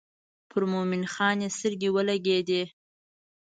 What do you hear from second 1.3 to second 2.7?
یې سترګې ولګېدې.